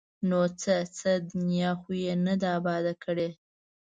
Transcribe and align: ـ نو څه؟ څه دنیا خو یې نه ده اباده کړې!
ـ 0.15 0.27
نو 0.29 0.41
څه؟ 0.61 0.75
څه 0.97 1.11
دنیا 1.31 1.71
خو 1.81 1.89
یې 2.03 2.13
نه 2.25 2.33
ده 2.41 2.49
اباده 2.59 2.93
کړې! 3.03 3.29